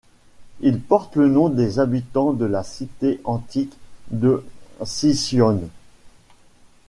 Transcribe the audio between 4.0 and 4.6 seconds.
de